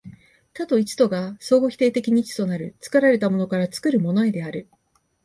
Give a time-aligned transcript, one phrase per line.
[0.53, 4.67] 多と一とが相互否定的に一となる、作られたものから作るものへである。